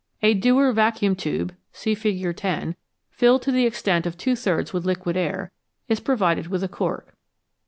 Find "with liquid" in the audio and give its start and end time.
4.73-5.15